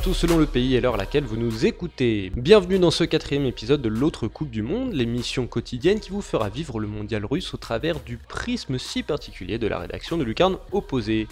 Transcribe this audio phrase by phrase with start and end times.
[0.00, 2.30] tous selon le pays et l'heure à laquelle vous nous écoutez.
[2.36, 6.48] Bienvenue dans ce quatrième épisode de l'autre Coupe du Monde, l'émission quotidienne qui vous fera
[6.48, 10.58] vivre le mondial russe au travers du prisme si particulier de la rédaction de Lucarne
[10.72, 11.26] Opposée.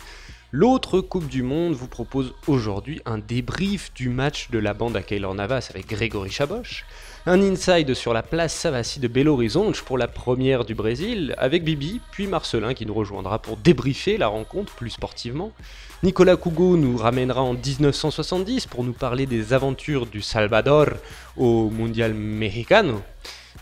[0.51, 5.03] L'autre Coupe du Monde vous propose aujourd'hui un débrief du match de la bande à
[5.03, 6.85] Keylor Navas avec Grégory Chaboch,
[7.29, 11.65] un inside sur la place Savassi de Belo Horizonte pour la première du Brésil avec
[11.65, 15.51] Bibi, puis Marcelin qui nous rejoindra pour débriefer la rencontre plus sportivement.
[16.05, 20.87] Nicolas Cougo nous ramènera en 1970 pour nous parler des aventures du Salvador
[21.37, 23.03] au Mondial Mexicano.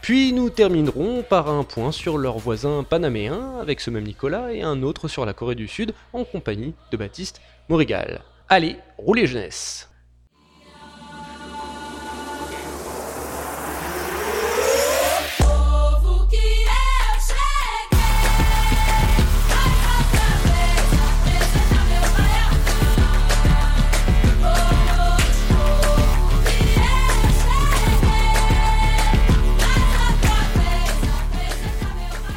[0.02, 4.60] Puis nous terminerons par un point sur leurs voisins panaméens avec ce même Nicolas et
[4.60, 8.20] un autre sur la Corée du Sud en compagnie de Baptiste Morigal.
[8.50, 9.88] Allez, roulez jeunesse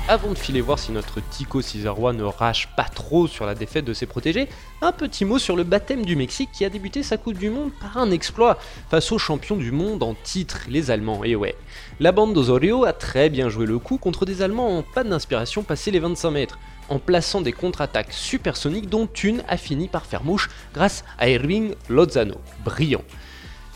[0.10, 3.84] Avant de filer voir si notre Tico Cisarois ne rage pas trop sur la défaite
[3.84, 4.48] de ses protégés,
[4.82, 7.72] un petit mot sur le baptême du Mexique qui a débuté sa Coupe du Monde
[7.78, 8.58] par un exploit
[8.90, 11.26] face aux champions du monde en titre, les Allemands.
[11.26, 11.56] Et ouais,
[12.00, 15.64] la bande d'Osorio a très bien joué le coup contre des Allemands en panne d'inspiration
[15.64, 16.58] passé les 25 mètres,
[16.88, 21.76] en plaçant des contre-attaques supersoniques dont une a fini par faire mouche grâce à Erwin
[21.90, 22.36] Lozano.
[22.64, 23.04] Brillant.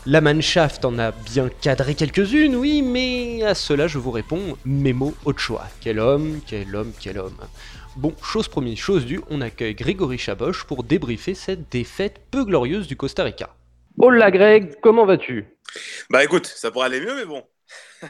[0.04, 5.14] La Mannschaft en a bien cadré quelques-unes, oui, mais à cela je vous réponds Memo
[5.24, 5.68] Ochoa.
[5.80, 7.36] Quel homme, quel homme, quel homme.
[7.94, 12.88] Bon, chose première, chose due, on accueille Grégory Chaboch pour débriefer cette défaite peu glorieuse
[12.88, 13.54] du Costa Rica.
[13.96, 15.46] Hola Greg, comment vas-tu?
[16.10, 17.44] Bah écoute, ça pourrait aller mieux, mais bon.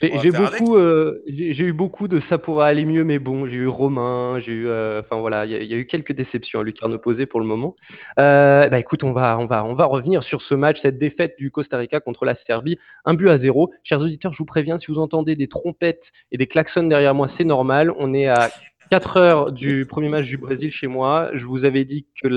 [0.00, 3.68] J'ai beaucoup, euh, j'ai eu beaucoup de ça pourrait aller mieux, mais bon, j'ai eu
[3.68, 7.26] Romain, j'ai eu, euh, enfin voilà, il y, a eu quelques déceptions à Lucarne opposé
[7.26, 7.76] pour le moment.
[8.18, 11.36] Euh, bah écoute, on va, on va, on va revenir sur ce match, cette défaite
[11.38, 13.72] du Costa Rica contre la Serbie, un but à zéro.
[13.84, 17.30] Chers auditeurs, je vous préviens, si vous entendez des trompettes et des klaxons derrière moi,
[17.38, 17.92] c'est normal.
[17.98, 18.50] On est à
[18.94, 21.28] 4 heures du premier match du Brésil chez moi.
[21.34, 22.28] Je vous avais dit que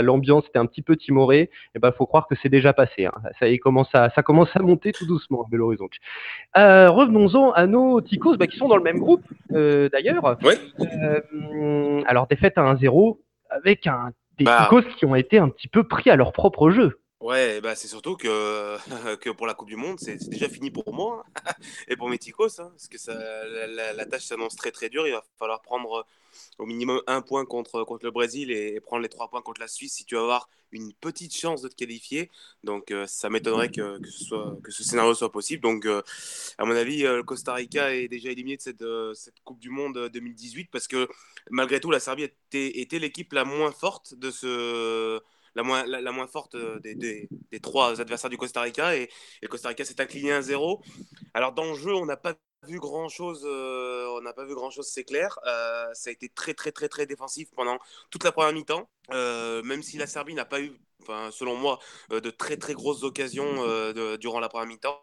[0.00, 1.40] l'ambiance était un petit peu timorée.
[1.40, 3.04] Et eh ben, faut croire que c'est déjà passé.
[3.04, 3.12] Hein.
[3.38, 5.92] Ça, y commence à, ça commence à monter tout doucement à Belo Horizonte.
[6.56, 10.38] Euh, revenons-en à nos Ticos, bah, qui sont dans le même groupe, euh, d'ailleurs.
[10.42, 10.54] Oui.
[10.80, 13.18] Euh, alors, défaite à 1-0
[13.50, 14.60] avec un, des bah.
[14.62, 16.98] Ticos qui ont été un petit peu pris à leur propre jeu.
[17.20, 18.76] Ouais, bah c'est surtout que,
[19.16, 21.52] que pour la Coupe du Monde, c'est déjà fini pour moi hein,
[21.88, 23.14] et pour mes ticos, hein, parce que ça,
[23.46, 25.06] la, tâche s'annonce très très dure.
[25.06, 26.06] Il va falloir prendre
[26.58, 29.68] au minimum un point contre, contre le Brésil et, prendre les trois points contre la
[29.68, 32.30] Suisse si tu vas avoir une petite chance de te qualifier.
[32.64, 33.98] Donc euh, ça m'étonnerait que,
[34.60, 35.62] que, ce scénario soit possible.
[35.62, 36.02] Donc euh,
[36.58, 38.84] à mon avis, euh, le Costa Rica est déjà éliminé de cette,
[39.14, 41.08] cette Coupe du Monde 2018 parce que
[41.48, 45.22] malgré tout, la Serbie était l'équipe la moins forte de ce
[45.56, 48.94] la moins, la, moins forte euh, des, des, trois adversaires du Costa Rica.
[48.94, 49.08] Et,
[49.42, 50.80] le Costa Rica s'est incliné 1-0.
[51.34, 52.34] Alors, dans le jeu, on n'a pas
[52.68, 55.38] vu grand chose, euh, on n'a pas vu grand chose, c'est clair.
[55.46, 57.78] Euh, ça a été très, très, très, très défensif pendant
[58.10, 58.88] toute la première mi-temps.
[59.10, 60.72] même si la Serbie n'a pas eu,
[61.02, 61.78] enfin, selon moi,
[62.10, 63.64] de très, très grosses occasions
[64.18, 65.02] durant la première mi-temps.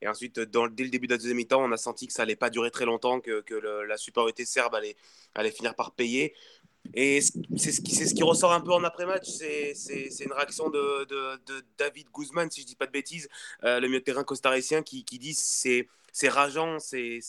[0.00, 2.36] Et ensuite, dès le début de la deuxième mi-temps, on a senti que ça allait
[2.36, 4.96] pas durer très longtemps, que, que la supériorité serbe allait,
[5.34, 6.34] allait finir par payer.
[6.94, 7.20] Et
[7.56, 11.64] c'est ce, qui, ce qui ressort un peu en après-match, c'est une réaction de, de,
[11.78, 13.28] David Guzman, si je ne dis pas de bêtises,
[13.64, 17.20] euh, le milieu de terrain costaricien, qui, qui dit c'est c'est rageant, c'est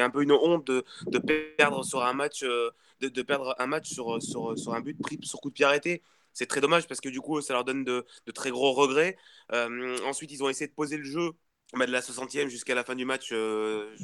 [0.00, 2.70] un peu une honte de, de perdre sur un match, euh,
[3.00, 5.64] de, de, perdre un match sur, sur, sur, un but pris sur coup de pied
[5.64, 6.02] arrêté.
[6.32, 9.18] C'est très dommage parce que du coup, ça leur donne de, de très gros regrets.
[9.52, 11.32] Euh, ensuite, ils ont essayé de poser le jeu
[11.72, 13.94] de la 60e jusqu'à la fin du match, euh,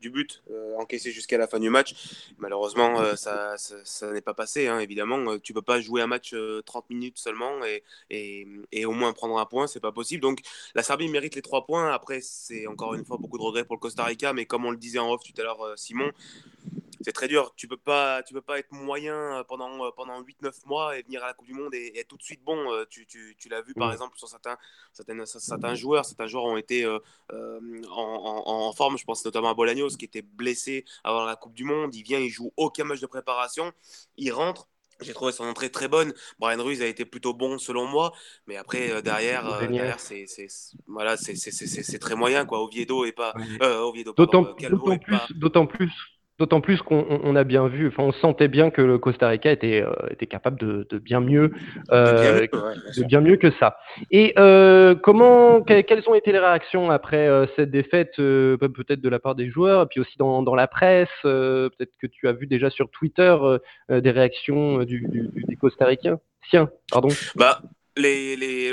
[0.00, 1.94] du but euh, encaissé jusqu'à la fin du match.
[2.38, 5.38] Malheureusement, euh, ça, ça, n'est pas passé, hein, évidemment.
[5.38, 6.34] Tu peux pas jouer un match
[6.66, 10.20] 30 minutes seulement et, et, et, au moins prendre un point, c'est pas possible.
[10.22, 10.40] Donc
[10.74, 11.92] la Serbie mérite les trois points.
[11.92, 14.70] Après, c'est encore une fois beaucoup de regrets pour le Costa Rica, mais comme on
[14.70, 16.10] le disait en off tout à l'heure, Simon,
[17.00, 17.52] c'est très dur.
[17.56, 21.02] Tu peux pas, tu peux pas être moyen euh, pendant, euh, pendant 8-9 mois et
[21.02, 22.70] venir à la Coupe du Monde et, être tout de suite bon.
[22.72, 24.56] Euh, tu, tu, tu l'as vu par exemple sur certains,
[24.92, 26.04] certains, certains joueurs.
[26.04, 26.98] Certains joueurs ont été en,
[27.32, 28.98] en, en, forme.
[28.98, 31.94] Je pense notamment à Bolaños qui était blessé avant la Coupe du Monde.
[31.94, 33.72] Il vient, il joue aucun match de préparation.
[34.16, 34.68] Il rentre.
[35.00, 36.12] J'ai trouvé son entrée très bonne.
[36.38, 38.12] Brian Ruiz a été plutôt bon selon moi,
[38.46, 40.26] mais après derrière, derrière c'est
[40.86, 42.62] voilà, c'est très moyen quoi.
[42.62, 43.32] Oviedo et pas
[43.62, 44.12] Oviedo.
[44.12, 48.80] D'autant plus, d'autant plus D'autant plus qu'on a bien vu, enfin, on sentait bien que
[48.80, 51.52] le Costa Rica était, euh, était capable de, de, bien mieux,
[51.92, 52.46] euh,
[52.96, 53.76] de, bien mieux que ça.
[54.10, 59.34] Et euh, comment, quelles ont été les réactions après cette défaite, peut-être de la part
[59.34, 62.70] des joueurs, et puis aussi dans, dans la presse, peut-être que tu as vu déjà
[62.70, 63.36] sur Twitter
[63.90, 66.20] des réactions du, du, des Costaricains?
[66.48, 67.08] Tiens, pardon.
[67.36, 67.60] Bah,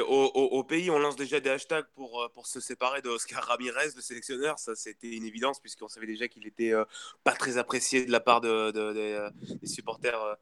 [0.07, 3.89] au, pays, on lance déjà des hashtags pour, euh, pour se séparer de Oscar Ramirez,
[3.95, 4.59] le sélectionneur.
[4.59, 6.85] Ça, c'était une évidence, puisqu'on savait déjà qu'il était euh,
[7.23, 10.37] pas très apprécié de la part euh, des, supporters,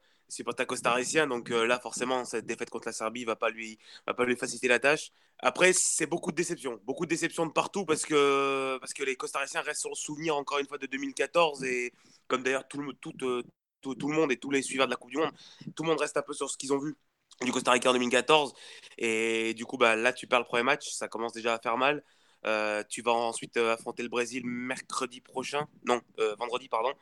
[0.66, 1.26] costariciens.
[1.26, 4.68] Donc là, forcément, cette défaite contre la Serbie va pas lui, va pas lui faciliter
[4.68, 5.12] la tâche.
[5.38, 6.80] Après, c'est beaucoup de déceptions.
[6.84, 10.66] Beaucoup de déceptions de partout, parce que, les costariciens restent sur le souvenir, encore une
[10.66, 11.64] fois, de 2014.
[11.64, 11.92] Et
[12.26, 15.18] comme d'ailleurs tout, tout, tout le monde et tous les suiveurs de la Coupe du
[15.18, 15.32] Monde,
[15.74, 16.96] tout le monde reste un peu sur ce qu'ils ont vu
[17.42, 18.54] du Costa Rica en 2014.
[18.98, 21.76] Et du coup, bah, là, tu perds le premier match, ça commence déjà à faire
[21.76, 22.02] mal.
[22.44, 26.92] Euh, tu vas ensuite euh, affronter le Brésil mercredi prochain, non, euh, vendredi, pardon.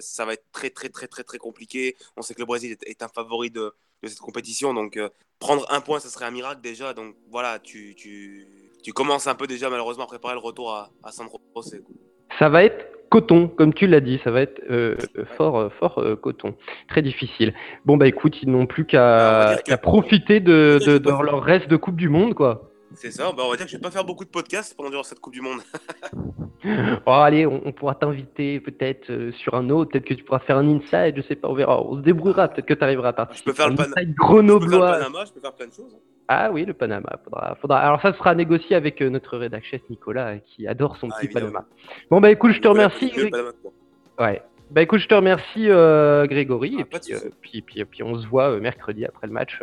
[0.00, 1.96] ça va être très, très, très, très, très compliqué.
[2.16, 4.98] On sait que le Brésil est, un favori de, cette compétition, donc
[5.38, 6.92] prendre un point, ça serait un miracle déjà.
[6.92, 8.46] Donc voilà, tu, tu,
[8.82, 11.82] tu commences un peu déjà malheureusement à préparer le retour à, à San José.
[12.38, 14.96] Ça va être coton, comme tu l'as dit, ça va être euh,
[15.36, 16.56] fort, euh, fort euh, coton.
[16.88, 17.54] Très difficile.
[17.84, 20.80] Bon, bah écoute, ils n'ont plus qu'à profiter de,
[21.22, 22.72] leur reste de Coupe du Monde, quoi.
[22.96, 25.04] C'est ça, bah on va dire que je vais pas faire beaucoup de podcasts pendant
[25.04, 25.60] cette Coupe du Monde.
[27.06, 30.68] oh, allez, on, pourra t'inviter peut-être sur un autre, peut-être que tu pourras faire un
[30.68, 31.80] inside, je sais pas, on verra.
[31.84, 33.36] On se débrouillera, peut-être que tu arriveras à partir.
[33.38, 35.96] Je peux faire le, Panama, je peux faire plein de choses.
[36.28, 37.18] Ah oui, le Panama.
[37.24, 37.80] Faudra, faudra...
[37.80, 41.28] Alors ça sera négocié avec euh, notre rédacteur Nicolas euh, qui adore son ah, petit
[41.28, 41.66] Panama.
[42.10, 43.12] Bon bah écoute, je te remercie.
[44.18, 44.42] Ouais.
[44.70, 48.58] Bah écoute, je te remercie euh, Grégory ah, et puis, puis, puis, on se voit
[48.58, 49.60] mercredi après le match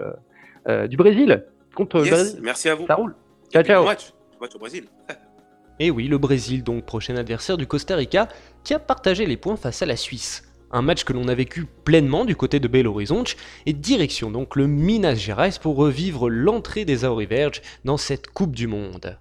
[0.87, 2.39] du Brésil contre le Brésil.
[2.43, 2.85] Merci à vous.
[2.85, 3.15] Ça roule.
[3.51, 3.83] Ciao ciao.
[3.83, 4.13] Match.
[4.39, 4.85] match au Brésil.
[5.79, 8.27] et oui, le Brésil donc prochain adversaire du Costa Rica
[8.63, 11.65] qui a partagé les points face à la Suisse un match que l'on a vécu
[11.83, 13.35] pleinement du côté de Belo Horizonte,
[13.65, 18.67] et direction donc le Minas Gerais pour revivre l'entrée des Auriverges dans cette Coupe du
[18.67, 19.17] Monde.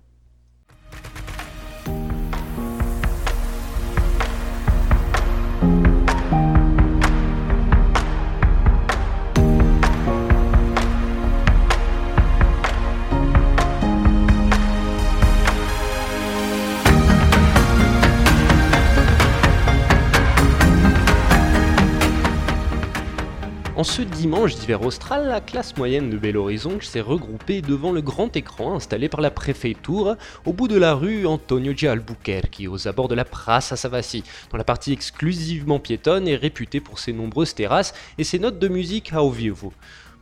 [23.91, 28.37] Ce dimanche d'hiver austral, la classe moyenne de Belo Horizonte s'est regroupée devant le grand
[28.37, 30.17] écran installé par la préfecture
[30.47, 34.23] au bout de la rue Antonio de Albuquerque, aux abords de la Praça Savassi,
[34.53, 38.69] dont la partie exclusivement piétonne est réputée pour ses nombreuses terrasses et ses notes de
[38.69, 39.73] musique à vivo.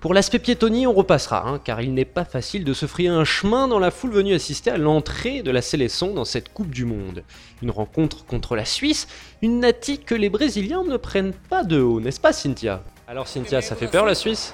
[0.01, 3.25] Pour l'aspect piétonnier, on repassera, hein, car il n'est pas facile de se frayer un
[3.25, 6.87] chemin dans la foule venue assister à l'entrée de la Célesson dans cette Coupe du
[6.87, 7.23] Monde.
[7.61, 9.09] Une rencontre contre la Suisse,
[9.43, 12.83] une natique que les Brésiliens ne prennent pas de haut, n'est-ce pas Cynthia?
[13.11, 14.53] Alors Cynthia, ça fait peur la Suisse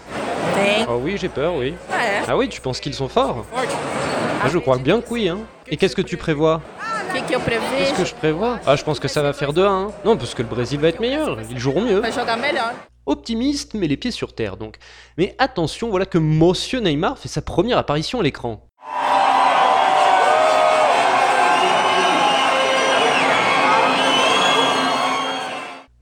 [0.56, 0.84] Oui.
[0.88, 1.74] Oh oui, j'ai peur, oui.
[2.28, 5.28] Ah oui, tu penses qu'ils sont forts ah, Je crois bien que oui.
[5.28, 5.40] Hein.
[5.66, 6.62] Et qu'est-ce que tu prévois
[7.12, 9.90] Qu'est-ce que je prévois Ah, je pense que ça va faire 2 hein.
[10.04, 11.36] Non, parce que le Brésil va être meilleur.
[11.50, 12.00] Ils joueront mieux.
[13.06, 14.76] Optimiste, mais les pieds sur terre donc.
[15.18, 18.68] Mais attention, voilà que Monsieur Neymar fait sa première apparition à l'écran.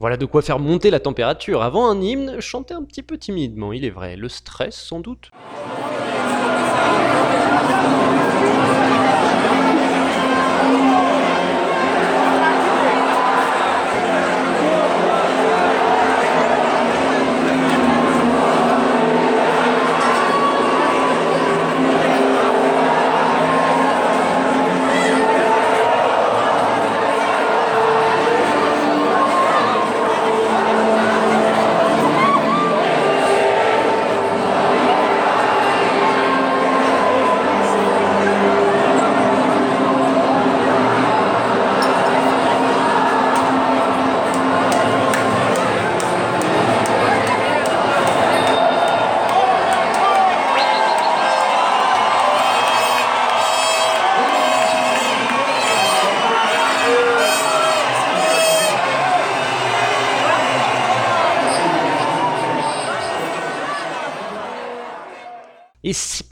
[0.02, 3.72] Voilà de quoi faire monter la température avant un hymne, chanter un petit peu timidement,
[3.72, 5.30] il est vrai, le stress sans doute.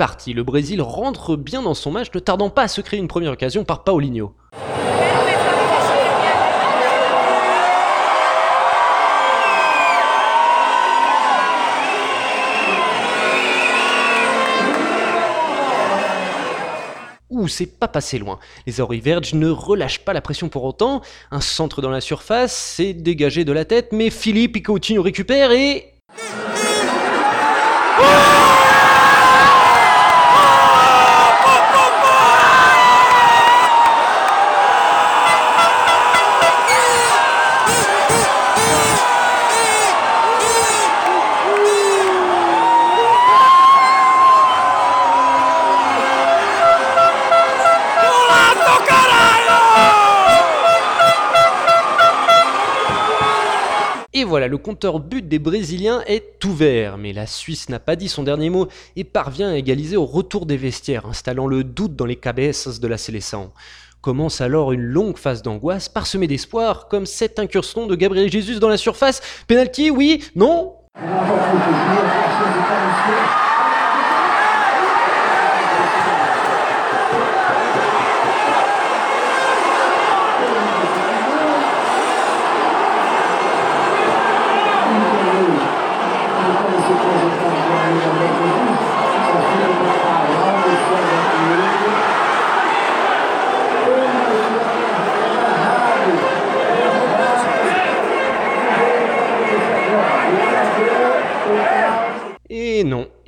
[0.00, 3.32] Le Brésil rentre bien dans son match, ne tardant pas à se créer une première
[3.32, 4.34] occasion par Paulinho.
[17.46, 18.38] c'est pas passé loin.
[18.66, 21.02] Les Verge ne relâchent pas la pression pour autant.
[21.30, 25.94] Un centre dans la surface, c'est dégagé de la tête, mais Philippe Coutinho récupère et.
[28.02, 28.39] Et
[54.30, 58.22] voilà, le compteur but des Brésiliens est ouvert, mais la Suisse n'a pas dit son
[58.22, 62.14] dernier mot et parvient à égaliser au retour des vestiaires, installant le doute dans les
[62.14, 63.50] cabezas de la sélection.
[64.00, 68.68] Commence alors une longue phase d'angoisse parsemée d'espoir, comme cette incursion de Gabriel Jesus dans
[68.68, 69.20] la surface.
[69.48, 70.76] Penalty, oui, non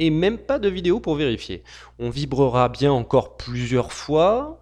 [0.04, 1.62] Et même pas de vidéo pour vérifier.
[2.00, 4.58] On vibrera bien encore plusieurs fois.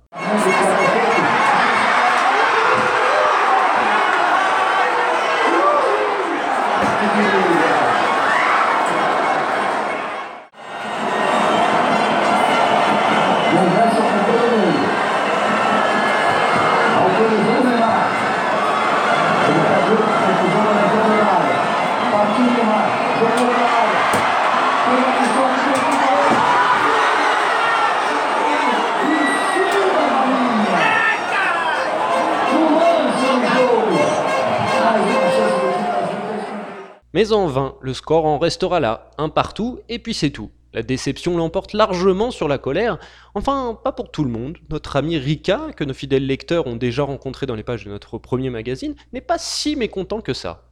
[37.90, 40.50] Le score en restera là, un partout, et puis c'est tout.
[40.73, 42.99] La déception l'emporte largement sur la colère,
[43.35, 44.59] enfin pas pour tout le monde.
[44.70, 48.16] Notre ami Rika, que nos fidèles lecteurs ont déjà rencontré dans les pages de notre
[48.18, 50.68] premier magazine, n'est pas si mécontent que ça.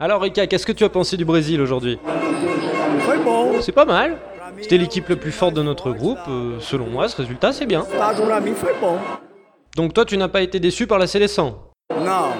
[0.00, 1.98] Alors Rika, qu'est-ce que tu as pensé du Brésil aujourd'hui?
[3.22, 3.60] Bon.
[3.60, 4.16] C'est pas mal.
[4.62, 7.84] C'était l'équipe la plus forte de notre groupe, euh, selon moi ce résultat c'est bien.
[9.76, 11.56] Donc toi tu n'as pas été déçu par la sélection
[11.90, 12.30] Non,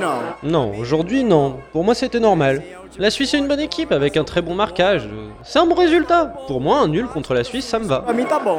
[0.00, 0.20] non.
[0.42, 1.60] Non, aujourd'hui non.
[1.72, 2.62] Pour moi c'était normal.
[2.98, 5.08] La Suisse est une bonne équipe avec un très bon marquage.
[5.42, 6.34] C'est un bon résultat.
[6.46, 8.04] Pour moi un nul contre la Suisse ça me va.
[8.44, 8.58] Bon.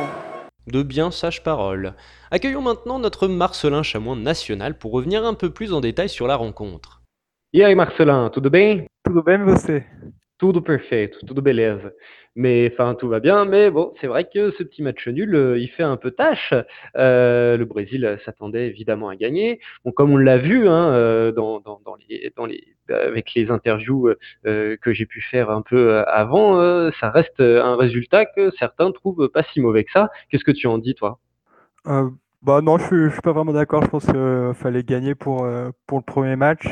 [0.67, 1.93] De bien sages paroles.
[2.31, 6.35] Accueillons maintenant notre Marcelin Chamois national pour revenir un peu plus en détail sur la
[6.35, 7.01] rencontre.
[7.53, 8.85] E aí, Marcelin, tudo bem?
[9.03, 9.83] Tudo bem você?
[10.37, 11.91] Tudo perfeito, tudo beleza.
[12.35, 15.59] Mais enfin, tout va bien, mais bon, c'est vrai que ce petit match nul, euh,
[15.59, 16.53] il fait un peu tâche.
[16.95, 19.59] Euh, le Brésil s'attendait évidemment à gagner.
[19.95, 21.61] Comme on l'a vu hein, euh, dans,
[22.07, 22.31] les,
[22.87, 24.13] avec les interviews
[24.45, 29.43] que j'ai pu faire un peu avant, ça reste un résultat que certains trouvent pas
[29.51, 30.09] si mauvais que ça.
[30.29, 31.19] Qu'est-ce que tu en dis, toi?
[31.85, 33.83] Bah non, je suis, suis pas vraiment d'accord.
[33.83, 35.45] Je pense qu'il fallait gagner pour,
[35.85, 36.65] pour le premier match.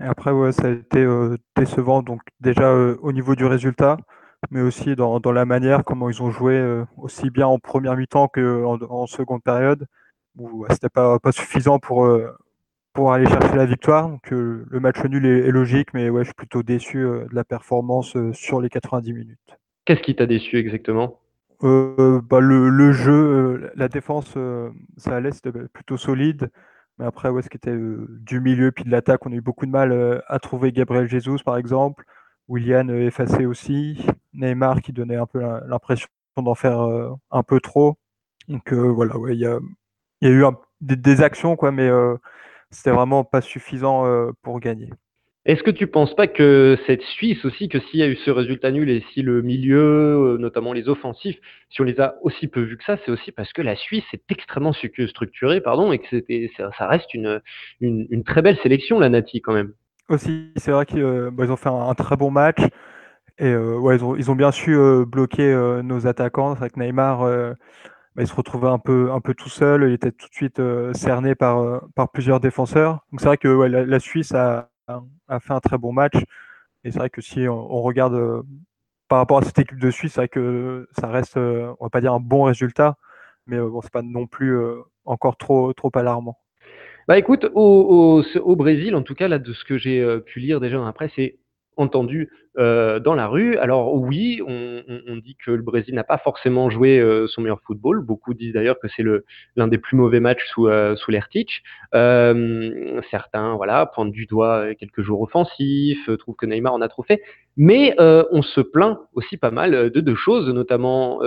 [0.00, 1.06] Et après, ça a été
[1.56, 2.02] décevant.
[2.02, 3.96] Donc déjà au niveau du résultat,
[4.50, 7.96] mais aussi dans, dans la manière, comment ils ont joué euh, aussi bien en première
[7.96, 9.86] mi-temps qu'en en seconde période,
[10.36, 12.36] où euh, c'était pas, pas suffisant pour, euh,
[12.92, 14.08] pour aller chercher la victoire.
[14.08, 17.28] Donc euh, le match nul est, est logique, mais ouais, je suis plutôt déçu de
[17.32, 19.38] la performance sur les 90 minutes.
[19.84, 21.20] Qu'est-ce qui t'a déçu exactement?
[21.62, 24.36] Euh, bah, le, le jeu, la défense,
[24.96, 26.50] ça allait, c'était plutôt solide.
[26.98, 29.66] Mais après, ouais, ce qui était du milieu puis de l'attaque, on a eu beaucoup
[29.66, 32.04] de mal à trouver Gabriel Jesus, par exemple.
[32.48, 34.04] Willian effacé aussi.
[34.34, 37.96] Neymar qui donnait un peu l'impression d'en faire euh, un peu trop.
[38.48, 39.58] Donc euh, voilà, ouais, il y a,
[40.20, 42.16] il y a eu un- des, des actions, quoi, mais euh,
[42.70, 44.04] c'était vraiment pas suffisant
[44.42, 44.90] pour gagner.
[45.46, 48.30] Est-ce que tu penses pas que cette Suisse aussi, que s'il y a eu ce
[48.30, 51.38] résultat nul et si le milieu, notamment les offensifs,
[51.70, 54.04] si on les a aussi peu vus que ça, c'est aussi parce que la Suisse
[54.12, 56.22] est extrêmement structurée, pardon, et que
[56.56, 57.40] ça, reste une,
[57.80, 59.72] une, une très belle sélection, la Nati, quand même.
[60.10, 62.58] Aussi, c'est vrai qu'ils euh, bah, ont fait un, un très bon match.
[63.40, 66.52] Et euh, ouais, ils ont, bien su euh, bloquer euh, nos attaquants.
[66.52, 69.84] C'est vrai que Neymar, bah, il se retrouvait un peu, un peu tout seul.
[69.88, 70.60] Il était tout de suite
[70.92, 73.00] cerné par, par plusieurs défenseurs.
[73.10, 74.68] Donc c'est vrai que la, Suisse a,
[75.28, 76.14] a- fait un très bon match.
[76.84, 78.44] Et c'est vrai que si on, regarde
[79.08, 82.02] par rapport à cette équipe de Suisse, c'est vrai que ça reste, on va pas
[82.02, 82.96] dire un bon résultat,
[83.46, 84.58] mais bon, c'est pas non plus
[85.06, 86.38] encore trop, trop alarmant.
[87.08, 90.40] Bah écoute, au, au, au Brésil, en tout cas, là, de ce que j'ai pu
[90.40, 91.38] lire déjà presse, et
[91.76, 93.56] entendu dans la rue.
[93.58, 98.00] Alors oui, on, dit que le Brésil n'a pas forcément joué euh, son meilleur football.
[98.00, 99.04] Beaucoup disent d'ailleurs que c'est
[99.56, 101.62] l'un des plus mauvais matchs sous, euh, sous l'Ertich.
[101.92, 107.22] certains voilà, pointent du doigt quelques jours offensifs, trouvent que Neymar en a trop fait.
[107.56, 111.20] Mais on se plaint aussi pas mal de deux choses, notamment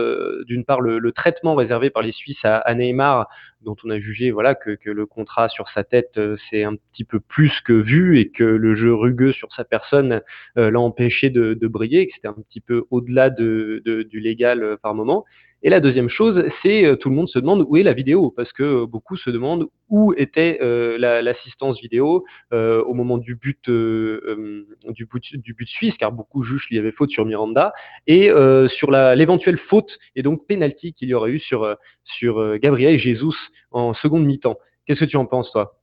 [0.45, 3.27] d'une part le, traitement réservé par les Suisses à, à Neymar
[3.61, 7.05] dont on a jugé voilà que, que le contrat sur sa tête c'est un petit
[7.05, 10.21] peu plus que vu et que le jeu rugueux sur sa personne
[10.55, 14.93] l'a empêché de, briller, que c'était un petit peu au-delà de, du légal euh, par
[14.93, 15.25] moment.
[15.65, 18.32] Et la deuxième chose, c'est euh, tout le monde se demande où est la vidéo,
[18.36, 20.60] parce que euh, beaucoup se demandent où était
[20.98, 26.91] l'assistance vidéo au moment du but, du but suisse, car beaucoup jugent qu'il y avait
[26.91, 27.74] faute sur Miranda,
[28.08, 28.32] et
[28.70, 33.36] sur l'éventuelle faute et donc penalty qu'il y aurait eu sur sur Gabriel Jesus
[33.70, 34.58] en seconde mi-temps.
[34.88, 35.79] Qu'est-ce que tu en penses, toi?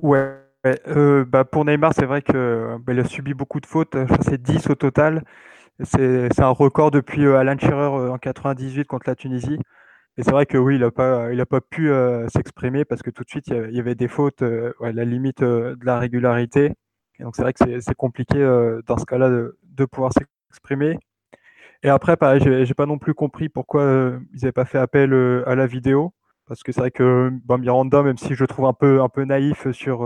[0.00, 0.43] Ouais.
[0.66, 3.96] Euh, bah, pour Neymar, c'est vrai que bah, a subi beaucoup de fautes.
[4.22, 5.22] c'est 10 au total.
[5.80, 9.58] C'est un record depuis euh, Alan Shearer euh, en 98 contre la Tunisie.
[10.16, 11.90] Et c'est vrai que oui, il n'a pas, a pas pu
[12.32, 15.76] s'exprimer parce que tout de suite, il y avait des fautes à la limite de
[15.82, 16.72] la régularité.
[17.18, 18.38] Et donc c'est vrai que c'est compliqué
[18.86, 21.00] dans ce cas-là de, pouvoir s'exprimer.
[21.82, 23.82] Et après, pareil, j'ai pas non plus compris pourquoi
[24.34, 25.12] ils n'avaient pas fait appel
[25.46, 26.14] à la vidéo.
[26.46, 29.08] Parce que c'est vrai que bah, Miranda, même si je le trouve un peu, un
[29.08, 30.04] peu naïf sur,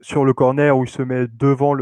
[0.00, 1.74] sur le corner où il se met devant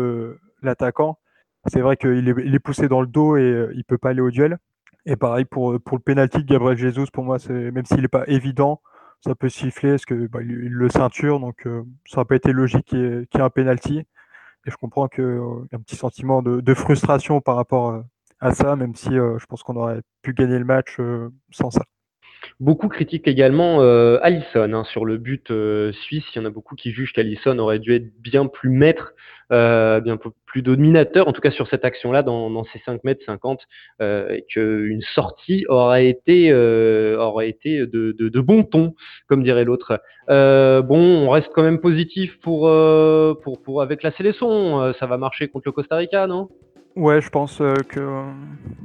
[0.63, 1.19] l'attaquant,
[1.67, 4.11] c'est vrai qu'il est, il est, poussé dans le dos et euh, il peut pas
[4.11, 4.59] aller au duel.
[5.07, 8.25] Et pareil pour, pour le penalty de Gabriel Jesus, pour moi, même s'il n'est pas
[8.27, 8.81] évident,
[9.21, 12.87] ça peut siffler parce que bah, le ceinture, donc euh, ça n'a pas été logique
[12.87, 13.99] qu'il y, ait, un penalty.
[14.67, 18.03] Et je comprends qu'il euh, y a un petit sentiment de, frustration par rapport
[18.41, 20.99] à ça, même si je pense qu'on aurait pu gagner le match
[21.51, 21.85] sans ça.
[22.61, 26.25] Beaucoup critiquent également euh, Allison hein, sur le but euh, suisse.
[26.35, 29.15] Il y en a beaucoup qui jugent qu'Allison aurait dû être bien plus maître,
[29.53, 33.25] euh, bien plus dominateur, en tout cas sur cette action-là, dans, dans ces 5 mètres
[33.27, 33.61] 50,
[34.01, 38.95] euh, et qu'une sortie aurait été, aurait été de, de, de, bon ton,
[39.29, 40.01] comme dirait l'autre.
[40.29, 42.71] bon, on reste quand même positif pour,
[43.43, 44.93] pour, pour avec la sélection.
[44.95, 46.49] ça va marcher contre le Costa Rica, non?
[46.97, 48.23] Ouais, je pense euh, que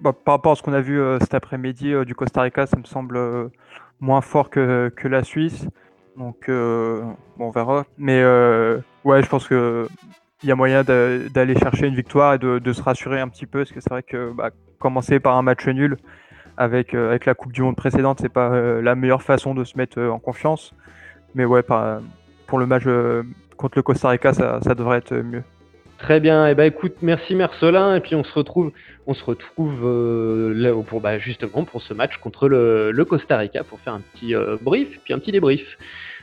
[0.01, 2.65] bah, par rapport à ce qu'on a vu euh, cet après-midi euh, du Costa Rica,
[2.65, 3.19] ça me semble
[3.99, 5.67] moins fort que, que la Suisse.
[6.17, 7.85] Donc, bon, on verra.
[7.97, 8.21] Mais
[9.05, 9.87] ouais, je pense que
[10.43, 13.59] il y a moyen d'aller chercher une victoire et de, se rassurer un petit peu,
[13.59, 15.97] parce que c'est vrai que bah, commencer par un match nul
[16.57, 20.01] avec, avec la Coupe du Monde précédente, c'est pas la meilleure façon de se mettre
[20.01, 20.73] en confiance.
[21.35, 21.63] Mais ouais,
[22.47, 22.83] pour le match
[23.55, 25.43] contre le Costa Rica, ça devrait être mieux.
[25.99, 26.47] Très bien.
[26.47, 27.95] Et eh ben écoute, merci Mercelin.
[27.95, 28.71] Et puis on se retrouve,
[29.05, 33.63] on se retrouve euh, là pour bah, justement pour ce match contre le, Costa Rica
[33.63, 35.62] pour faire un petit euh, brief, puis un petit débrief.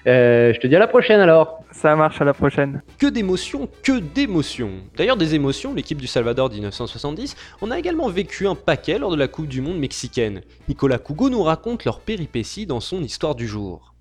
[0.07, 1.61] Euh, je te dis à la prochaine alors.
[1.73, 2.83] Ça marche à la prochaine.
[2.99, 4.71] Que d'émotions, que d'émotions.
[4.97, 9.17] D'ailleurs des émotions, l'équipe du Salvador 1970, on a également vécu un paquet lors de
[9.17, 10.41] la Coupe du Monde mexicaine.
[10.69, 13.96] Nicolas Cougo nous raconte leurs péripéties dans son histoire du jour.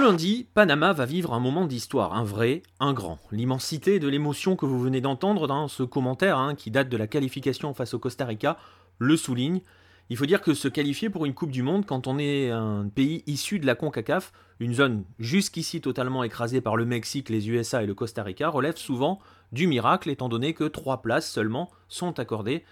[0.00, 3.18] Lundi, Panama va vivre un moment d'histoire, un vrai, un grand.
[3.32, 7.06] L'immensité de l'émotion que vous venez d'entendre dans ce commentaire, hein, qui date de la
[7.06, 8.56] qualification face au Costa Rica,
[8.98, 9.60] le souligne.
[10.08, 12.88] Il faut dire que se qualifier pour une Coupe du Monde quand on est un
[12.92, 17.82] pays issu de la CONCACAF, une zone jusqu'ici totalement écrasée par le Mexique, les USA
[17.82, 19.20] et le Costa Rica, relève souvent
[19.52, 22.64] du miracle étant donné que trois places seulement sont accordées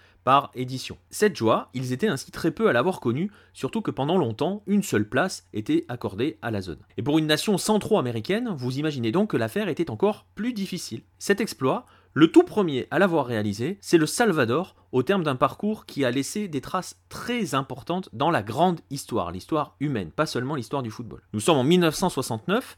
[0.54, 0.98] édition.
[1.10, 4.82] Cette joie, ils étaient ainsi très peu à l'avoir connue, surtout que pendant longtemps, une
[4.82, 6.78] seule place était accordée à la zone.
[6.96, 11.02] Et pour une nation centro-américaine, vous imaginez donc que l'affaire était encore plus difficile.
[11.18, 15.86] Cet exploit, le tout premier à l'avoir réalisé, c'est le Salvador, au terme d'un parcours
[15.86, 20.54] qui a laissé des traces très importantes dans la grande histoire, l'histoire humaine, pas seulement
[20.54, 21.22] l'histoire du football.
[21.32, 22.76] Nous sommes en 1969,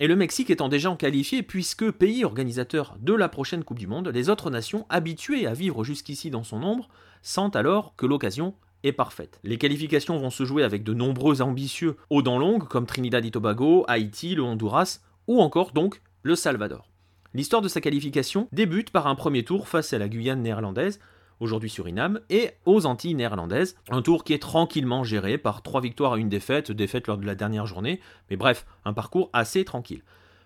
[0.00, 3.86] et le Mexique étant déjà en qualifié, puisque pays organisateur de la prochaine Coupe du
[3.86, 6.88] Monde, les autres nations habituées à vivre jusqu'ici dans son ombre
[7.22, 9.38] sentent alors que l'occasion est parfaite.
[9.44, 13.30] Les qualifications vont se jouer avec de nombreux ambitieux aux dents longues comme Trinidad et
[13.30, 16.90] Tobago, Haïti, le Honduras ou encore donc le Salvador.
[17.34, 21.00] L'histoire de sa qualification débute par un premier tour face à la Guyane néerlandaise,
[21.42, 23.76] aujourd'hui Suriname, et aux Antilles néerlandaises.
[23.90, 27.26] Un tour qui est tranquillement géré par trois victoires à une défaite, défaite lors de
[27.26, 28.00] la dernière journée,
[28.30, 30.02] mais bref, un parcours assez tranquille.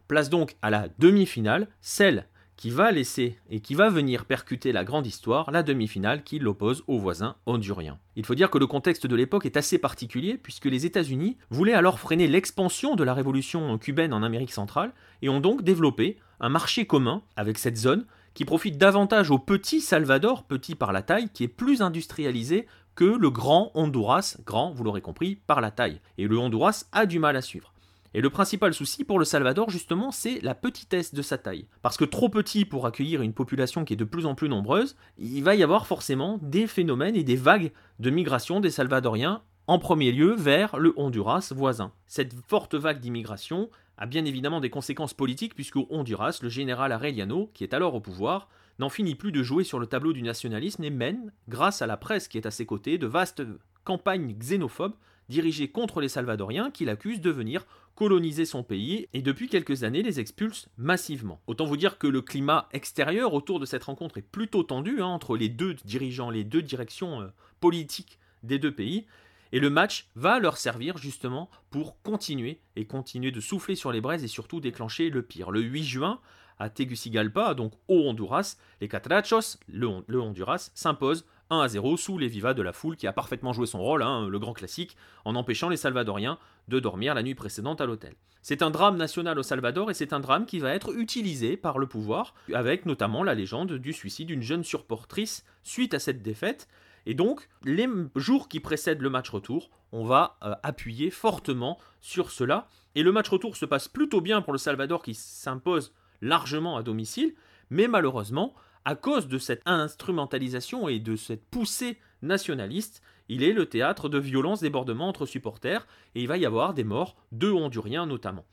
[0.09, 4.85] Place donc à la demi-finale, celle qui va laisser et qui va venir percuter la
[4.85, 7.99] grande histoire, la demi-finale qui l'oppose au voisin hondurien.
[8.17, 11.75] Il faut dire que le contexte de l'époque est assez particulier puisque les États-Unis voulaient
[11.75, 16.49] alors freiner l'expansion de la révolution cubaine en Amérique centrale et ont donc développé un
[16.49, 21.31] marché commun avec cette zone qui profite davantage au petit Salvador, petit par la taille,
[21.31, 26.03] qui est plus industrialisé que le grand Honduras, grand, vous l'aurez compris, par la taille.
[26.19, 27.73] Et le Honduras a du mal à suivre.
[28.13, 31.67] Et le principal souci pour le Salvador, justement, c'est la petitesse de sa taille.
[31.81, 34.97] Parce que trop petit pour accueillir une population qui est de plus en plus nombreuse,
[35.17, 39.79] il va y avoir forcément des phénomènes et des vagues de migration des Salvadoriens, en
[39.79, 41.91] premier lieu vers le Honduras voisin.
[42.07, 47.51] Cette forte vague d'immigration a bien évidemment des conséquences politiques puisque Honduras, le général Arellano,
[47.55, 50.85] qui est alors au pouvoir, n'en finit plus de jouer sur le tableau du nationalisme
[50.85, 53.43] et mène, grâce à la presse qui est à ses côtés, de vastes
[53.85, 54.97] campagnes xénophobes
[55.29, 60.03] dirigées contre les Salvadoriens qu'il accuse de venir coloniser son pays et depuis quelques années
[60.03, 61.41] les expulse massivement.
[61.47, 65.07] Autant vous dire que le climat extérieur autour de cette rencontre est plutôt tendu hein,
[65.07, 67.29] entre les deux dirigeants, les deux directions euh,
[67.59, 69.07] politiques des deux pays,
[69.53, 74.01] et le match va leur servir justement pour continuer et continuer de souffler sur les
[74.01, 75.51] braises et surtout déclencher le pire.
[75.51, 76.21] Le 8 juin,
[76.59, 82.29] à Tegucigalpa, donc au Honduras, les Catrachos, le, Honduras, s'imposent 1 à 0 sous les
[82.29, 85.35] vivas de la foule qui a parfaitement joué son rôle, hein, le grand classique, en
[85.37, 88.15] empêchant les Salvadoriens de dormir la nuit précédente à l'hôtel.
[88.43, 91.79] C'est un drame national au Salvador et c'est un drame qui va être utilisé par
[91.79, 96.69] le pouvoir, avec notamment la légende du suicide d'une jeune surportrice suite à cette défaite,
[97.07, 102.33] et donc, les jours qui précèdent le match retour, on va euh, appuyer fortement sur
[102.33, 102.69] cela.
[102.97, 106.83] Et le match retour se passe plutôt bien pour le Salvador qui s'impose largement à
[106.83, 107.35] domicile,
[107.71, 113.67] mais malheureusement, à cause de cette instrumentalisation et de cette poussée nationaliste, il est le
[113.67, 118.07] théâtre de violences débordements entre supporters et il va y avoir des morts, deux Honduriens
[118.07, 118.47] notamment.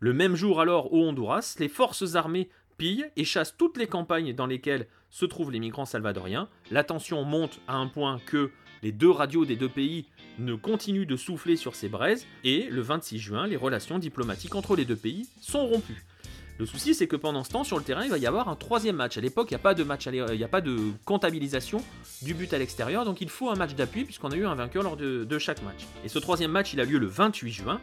[0.00, 4.34] Le même jour alors au Honduras, les forces armées pillent et chassent toutes les campagnes
[4.34, 6.48] dans lesquelles se trouvent les migrants salvadoriens.
[6.70, 8.50] La tension monte à un point que
[8.82, 10.06] les deux radios des deux pays
[10.38, 14.76] ne continuent de souffler sur ces braises et le 26 juin, les relations diplomatiques entre
[14.76, 16.04] les deux pays sont rompues.
[16.58, 18.54] Le souci, c'est que pendant ce temps, sur le terrain, il va y avoir un
[18.54, 19.18] troisième match.
[19.18, 19.82] À l'époque, il n'y a pas de
[20.34, 21.82] n'y a pas de comptabilisation
[22.22, 24.84] du but à l'extérieur, donc il faut un match d'appui puisqu'on a eu un vainqueur
[24.84, 25.86] lors de, chaque match.
[26.04, 27.80] Et ce troisième match, il a lieu le 28 juin.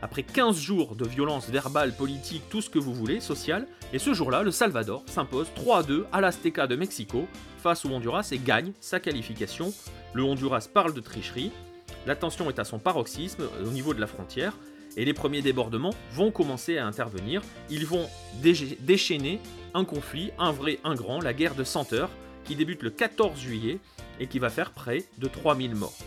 [0.00, 4.14] Après 15 jours de violence verbale, politique, tout ce que vous voulez, sociale, et ce
[4.14, 7.26] jour-là, le Salvador s'impose 3 2 à l'Azteca de Mexico
[7.58, 9.72] face au Honduras et gagne sa qualification.
[10.14, 11.50] Le Honduras parle de tricherie,
[12.06, 14.54] la tension est à son paroxysme au niveau de la frontière,
[14.96, 17.42] et les premiers débordements vont commencer à intervenir.
[17.70, 18.08] Ils vont
[18.40, 19.40] déchaîner
[19.74, 22.10] un conflit, un vrai, un grand, la guerre de 100 heures,
[22.44, 23.78] qui débute le 14 juillet
[24.20, 25.98] et qui va faire près de 3000 morts.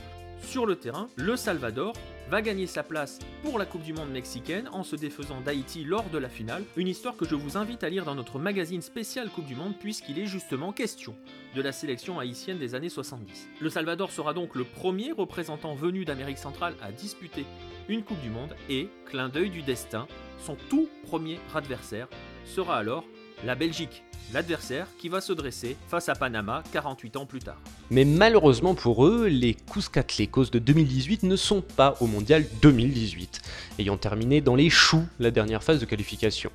[0.41, 1.93] Sur le terrain, le Salvador
[2.31, 6.09] va gagner sa place pour la Coupe du Monde mexicaine en se défaisant d'Haïti lors
[6.11, 9.29] de la finale, une histoire que je vous invite à lire dans notre magazine spécial
[9.29, 11.13] Coupe du Monde puisqu'il est justement question
[11.57, 13.49] de la sélection haïtienne des années 70.
[13.59, 17.45] Le Salvador sera donc le premier représentant venu d'Amérique centrale à disputer
[17.89, 20.07] une Coupe du Monde et, clin d'œil du destin,
[20.39, 22.07] son tout premier adversaire
[22.45, 23.03] sera alors
[23.45, 27.59] la Belgique l'adversaire qui va se dresser face à Panama 48 ans plus tard.
[27.89, 33.41] Mais malheureusement pour eux, les Cuscatlecos de 2018 ne sont pas au mondial 2018,
[33.79, 36.51] ayant terminé dans les choux la dernière phase de qualification.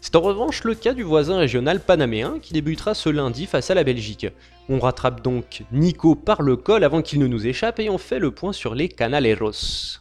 [0.00, 3.74] C'est en revanche le cas du voisin régional panaméen qui débutera ce lundi face à
[3.74, 4.26] la Belgique.
[4.68, 8.18] On rattrape donc Nico par le col avant qu'il ne nous échappe et on fait
[8.18, 10.00] le point sur les Canaleros.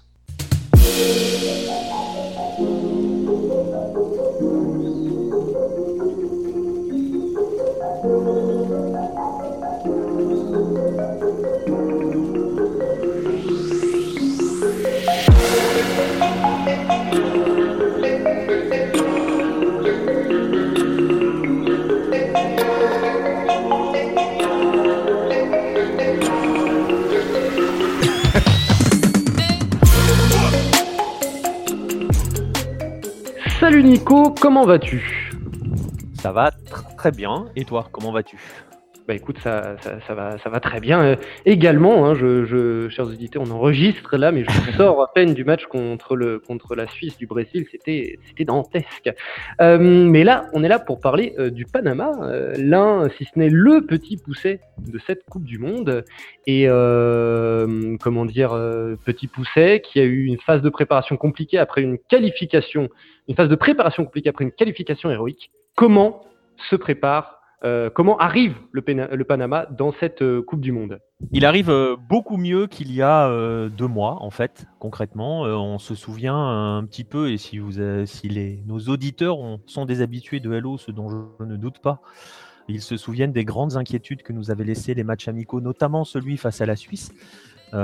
[33.77, 35.32] Nico, comment vas-tu?
[36.21, 37.45] Ça va tr- très bien.
[37.55, 38.38] Et toi, comment vas-tu?
[39.10, 41.02] Bah écoute, ça, ça, ça va, ça va très bien.
[41.02, 45.34] Euh, également, hein, je, je, chers auditeurs, on enregistre là, mais je sors à peine
[45.34, 47.65] du match contre, le, contre la Suisse du Brésil.
[47.72, 49.12] C'était c'était dantesque.
[49.62, 53.32] Euh, mais là, on est là pour parler euh, du Panama, euh, l'un, si ce
[53.39, 56.06] n'est le petit pousset de cette Coupe du Monde.
[56.45, 61.58] Et euh, comment dire, euh, petit pousset qui a eu une phase de préparation compliquée
[61.58, 62.89] après une qualification,
[63.28, 65.50] une phase de préparation compliquée après une qualification héroïque.
[65.74, 66.22] Comment
[66.69, 68.82] se prépare euh, comment arrive le,
[69.24, 71.00] Panama dans cette euh, Coupe du Monde?
[71.32, 73.30] Il arrive euh, beaucoup mieux qu'il y a
[73.69, 75.41] deux mois, en fait, concrètement.
[75.41, 77.74] On se souvient un petit peu, et si, vous,
[78.06, 81.80] si les, nos auditeurs ont- sont des habitués de Hello, ce dont je ne doute
[81.80, 82.02] pas,
[82.67, 86.38] ils se souviennent des grandes inquiétudes que nous avaient laissées les matchs amicaux, notamment celui
[86.38, 87.12] face à la Suisse,
[87.74, 87.76] où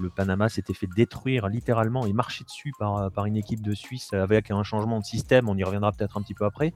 [0.00, 4.50] le Panama s'était fait détruire littéralement et marcher dessus par une équipe de Suisse avec
[4.50, 5.48] un changement de système.
[5.48, 6.72] On y reviendra peut-être un petit peu après.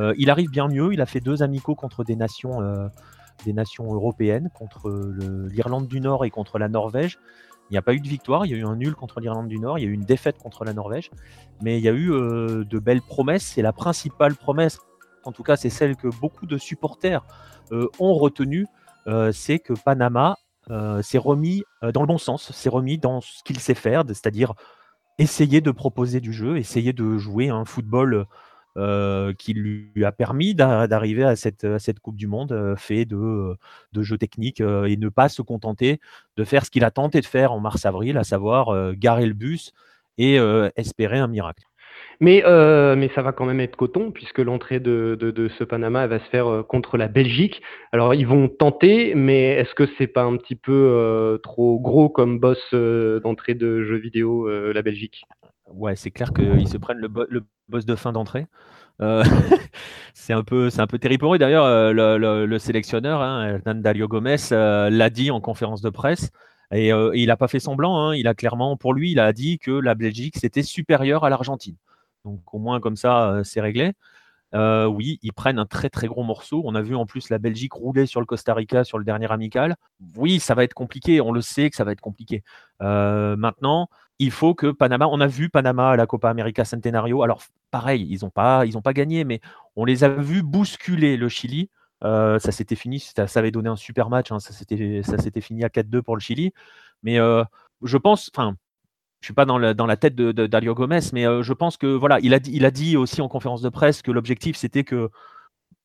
[0.00, 0.92] Euh, il arrive bien mieux.
[0.92, 2.88] Il a fait deux amicaux contre des nations, euh,
[3.78, 4.90] européennes, contre
[5.48, 7.18] l'Irlande du Nord et contre la Norvège.
[7.70, 8.46] Il n'y a pas eu de victoire.
[8.46, 9.78] Il y a eu un nul contre l'Irlande du Nord.
[9.78, 11.10] Il y a eu une défaite contre la Norvège.
[11.62, 13.44] Mais il y a eu euh, de belles promesses.
[13.44, 14.78] C'est la principale promesse.
[15.24, 17.24] En tout cas, c'est celle que beaucoup de supporters
[17.98, 18.64] ont retenue.
[19.32, 20.36] c'est que Panama
[21.02, 24.54] s'est remis dans le bon sens, s'est remis dans ce qu'il sait faire, c'est-à-dire
[25.18, 28.26] essayer de proposer du jeu, essayer de jouer un football
[28.76, 31.66] euh, qui lui a permis d'a- d'arriver à cette,
[32.00, 33.56] Coupe du Monde euh, fait de,
[33.92, 36.00] de jeux techniques euh, et ne pas se contenter
[36.36, 39.34] de faire ce qu'il a tenté de faire en mars-avril, à savoir euh, garer le
[39.34, 39.72] bus
[40.18, 41.64] et euh, espérer un miracle.
[42.20, 45.16] mais, euh, ça va quand même être coton, puisque l'entrée de,
[45.58, 47.62] ce Panama va se faire euh, contre la Belgique.
[47.92, 52.08] Alors, ils vont tenter, mais est-ce que c'est pas un petit peu euh, trop gros
[52.08, 55.26] comme boss euh, d'entrée de jeux vidéo, euh, la Belgique?
[55.68, 58.46] Ouais, c'est clair qu'ils se prennent le, bo- le boss de fin d'entrée.
[59.02, 59.24] Euh,
[60.14, 61.38] c'est un peu, c'est peu.
[61.38, 65.90] D'ailleurs, euh, le, le- le sélectionneur, hein, Dario Gomez, euh, l'a dit en conférence de
[65.90, 66.30] presse.
[66.72, 67.96] Et, il n'a pas fait semblant.
[68.08, 68.14] hein.
[68.16, 71.76] il a clairement, pour lui, il a dit que la Belgique c'était supérieur à l'Argentine.
[72.24, 73.92] Donc au moins comme ça, c'est réglé.
[74.54, 76.62] Oui, ils prennent un très très gros morceau.
[76.64, 79.30] On a vu en plus la Belgique rouler sur le Costa Rica sur le dernier
[79.30, 79.76] amical.
[80.16, 81.20] Oui, ça va être compliqué.
[81.20, 82.42] On le sait que ça va être compliqué.
[82.80, 87.22] Maintenant, il faut que Panama, on a vu Panama à la Copa América Centenario.
[87.22, 89.40] Alors pareil, ils n'ont pas, ils pas gagné, mais
[89.76, 91.70] on les a vus bousculer le Chili.
[92.04, 94.32] Euh, ça s'était fini, ça, avait donné un super match.
[94.32, 94.40] hein.
[94.40, 96.52] ça s'était, fini à 4-2 pour le Chili.
[97.02, 97.44] Mais euh,
[97.82, 98.56] je pense, enfin,
[99.20, 101.86] je suis pas dans, la- dans la tête de, Gomez, mais euh, je pense que
[101.86, 105.10] voilà, il a, il a dit aussi en conférence de presse que l'objectif c'était que,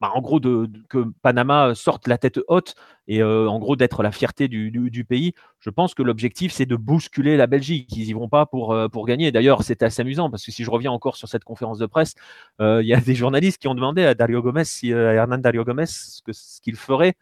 [0.02, 2.76] bah, en gros, de, que Panama sorte la tête haute
[3.08, 5.34] et euh, en gros d'être la fierté du, pays.
[5.60, 7.96] Je pense que l'objectif c'est de bousculer la Belgique.
[7.96, 9.32] Ils y vont pas pour, euh, pour gagner.
[9.32, 12.16] D'ailleurs, c'était assez amusant parce que si je reviens encore sur cette conférence de presse,
[12.62, 15.38] euh, il y a des journalistes qui ont demandé à Dario Gomez, si, à Hernan
[15.38, 17.16] Dario Gomez, ce qu'il ferait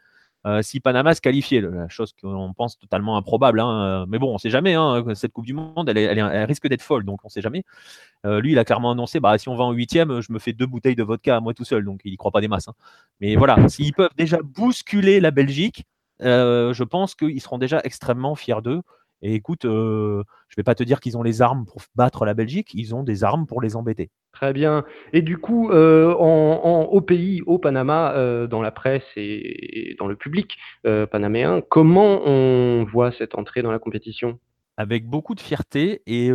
[0.47, 3.60] euh, si Panama se qualifiait, chose qu'on pense totalement improbable.
[3.60, 4.06] hein.
[4.08, 4.73] Mais bon, on ne sait jamais.
[4.73, 5.04] hein.
[5.15, 7.63] Cette Coupe du Monde, elle, risque d'être folle, donc on ne sait jamais.
[8.25, 10.54] Euh, lui, il a clairement annoncé bah, si on va en huitième, je me fais
[10.54, 12.67] deux bouteilles de vodka à moi tout seul, donc il n'y croit pas des masses.
[12.67, 12.73] hein.
[13.21, 15.86] Mais voilà, s'ils peuvent déjà bousculer la Belgique,
[16.21, 18.82] euh, je pense qu'ils seront déjà extrêmement fiers d'eux.
[19.21, 22.25] Et écoute, euh, je ne vais pas te dire qu'ils ont les armes pour battre
[22.25, 24.10] la Belgique, ils ont des armes pour les embêter.
[24.32, 24.86] Très bien.
[25.12, 29.91] Et du coup, euh, en, en- au pays, au Panama, euh, dans la presse et,
[29.91, 30.58] et dans le public
[31.12, 34.39] panaméen, comment on voit cette entrée dans la compétition?
[34.77, 36.32] Avec beaucoup de fierté et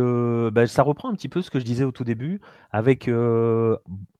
[0.51, 3.09] bah, ça reprend un petit peu ce que je disais au tout début, avec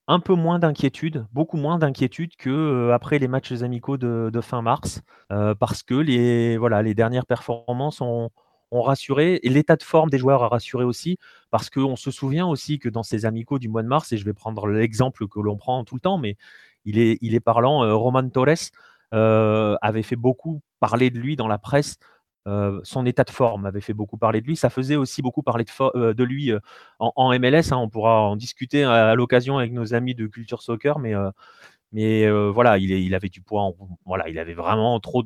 [0.07, 4.41] un peu moins d'inquiétude, beaucoup moins d'inquiétude que euh, après les matchs amicaux de, de
[4.41, 5.01] fin mars,
[5.31, 8.29] euh, parce que les voilà les dernières performances ont,
[8.71, 11.17] ont rassuré et l'état de forme des joueurs a rassuré aussi,
[11.49, 14.25] parce qu'on se souvient aussi que dans ces amicaux du mois de mars, et je
[14.25, 16.37] vais prendre l'exemple que l'on prend tout le temps, mais
[16.85, 18.71] il est, il est parlant, euh, Roman Torres
[19.13, 21.97] euh, avait fait beaucoup parler de lui dans la presse
[22.47, 24.55] euh, son état de forme avait fait beaucoup parler de lui.
[24.55, 26.51] Ça faisait aussi beaucoup parler de, lui
[26.99, 27.71] en, MLS.
[27.71, 27.77] hein.
[27.77, 31.13] on pourra en discuter à, à l'occasion avec nos amis de Culture Soccer, mais,
[31.91, 33.73] mais voilà, il, avait du poids.
[34.05, 35.23] voilà, il avait vraiment trop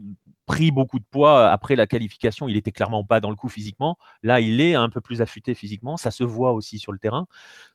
[0.49, 2.49] pris beaucoup de poids après la qualification.
[2.49, 3.99] Il était clairement pas dans le coup physiquement.
[4.23, 5.95] Là, il est un peu plus affûté physiquement.
[5.95, 7.27] Ça se voit aussi sur le terrain.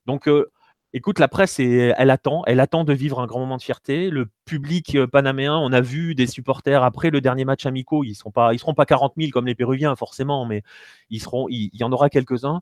[0.07, 0.51] Donc euh,
[0.97, 4.11] Écoute, la presse, elle attend, elle attend de vivre un grand moment de fierté.
[4.11, 8.15] Le public euh, panaméen, on a vu des supporters après le dernier match amicaux, ils
[8.15, 10.63] seront pas, ils seront pas 40 000 comme les Péruviens forcément, mais
[11.11, 12.61] ils seront, il, y en aura quelques-uns.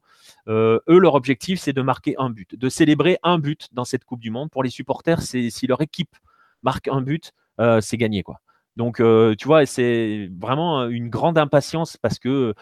[0.48, 4.04] Euh, eux, leur objectif, c'est de marquer un but, de célébrer un but dans cette
[4.06, 4.50] Coupe du Monde.
[4.50, 6.16] Pour les supporters, si leur équipe
[6.62, 8.40] marque un but, euh, c'est gagné quoi.
[8.76, 12.54] Donc, euh, tu vois, c'est vraiment une grande impatience parce que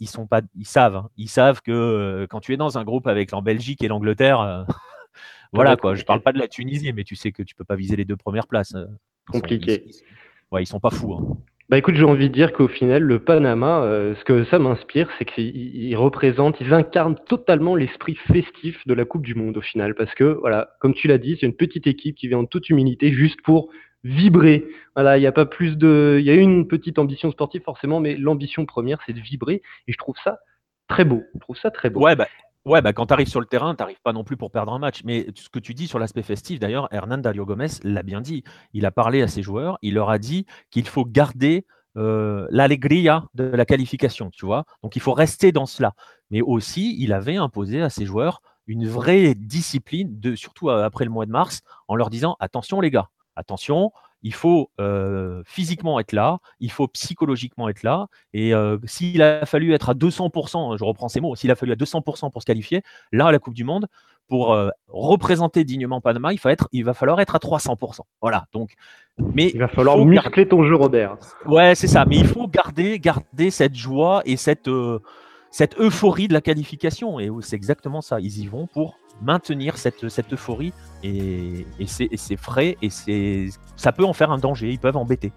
[0.00, 1.08] ils sont pas, ils savent, hein.
[1.16, 4.40] ils savent que euh, quand tu es dans un groupe avec la Belgique et l'Angleterre,
[4.40, 4.64] euh,
[5.52, 5.94] Voilà quoi.
[5.94, 8.04] Je parle pas de la Tunisie, mais tu sais que tu peux pas viser les
[8.06, 8.70] deux premières places.
[8.74, 9.82] Ils sont- Compliqué.
[9.86, 10.02] ils- ils-
[10.50, 11.12] ouais, ils sont pas fous.
[11.14, 11.36] hein.
[11.68, 15.08] Bah écoute, j'ai envie de dire qu'au final, le Panama, euh, ce que ça m'inspire,
[15.18, 19.60] c'est qu'ils ils représentent, ils incarnent totalement l'esprit festif de la Coupe du Monde au
[19.62, 19.94] final.
[19.94, 22.68] Parce que, voilà, comme tu l'as dit, c'est une petite équipe qui vient en toute
[22.68, 23.68] humilité juste pour
[24.04, 24.66] vibrer.
[24.94, 26.18] Voilà, il n'y a pas plus de.
[26.20, 29.62] Il y a une petite ambition sportive forcément, mais l'ambition première, c'est de vibrer.
[29.86, 30.40] Et je trouve ça
[30.88, 31.22] très beau.
[31.34, 32.00] Je trouve ça très beau.
[32.00, 32.26] Ouais, bah,
[32.64, 34.78] bah, quand tu arrives sur le terrain, tu n'arrives pas non plus pour perdre un
[34.78, 35.02] match.
[35.04, 38.44] Mais ce que tu dis sur l'aspect festif, d'ailleurs, Hernan Dario Gomez l'a bien dit.
[38.72, 41.66] Il a parlé à ses joueurs, il leur a dit qu'il faut garder
[41.98, 44.64] euh, l'allegria de la qualification, tu vois.
[44.82, 45.92] Donc il faut rester dans cela.
[46.30, 51.10] Mais aussi, il avait imposé à ses joueurs une vraie discipline, surtout euh, après le
[51.10, 53.92] mois de mars, en leur disant attention les gars, attention,
[54.22, 58.06] il faut euh, physiquement être là, il faut psychologiquement être là.
[58.32, 61.72] Et euh, s'il a fallu être à 200%, je reprends ces mots, s'il a fallu
[61.72, 63.86] à 200% pour se qualifier, là, à la Coupe du Monde,
[64.28, 68.00] pour euh, représenter dignement Panama, il, faut être, il va falloir être à 300%.
[68.20, 68.46] Voilà.
[68.52, 68.74] Donc,
[69.18, 71.18] mais Il va falloir muscler ton jeu, Robert.
[71.44, 72.04] Ouais, c'est ça.
[72.06, 74.70] Mais il faut garder, garder cette joie et cette,
[75.52, 77.20] cette euphorie de la qualification.
[77.20, 78.18] Et c'est exactement ça.
[78.18, 80.72] Ils y vont pour maintenir cette, cette euphorie.
[81.04, 84.70] Et, et c'est frais et c'est ça peut en faire un danger.
[84.70, 85.32] Ils peuvent embêter.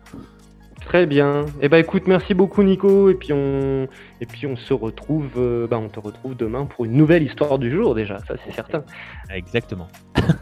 [0.86, 1.46] Très bien.
[1.62, 3.10] Eh ben écoute, merci beaucoup Nico.
[3.10, 3.88] Et puis on,
[4.22, 7.60] et puis on se retrouve, euh, bah, on te retrouve demain pour une nouvelle histoire
[7.60, 8.20] du jour déjà.
[8.20, 8.84] Ça c'est certain.
[9.30, 9.88] Exactement.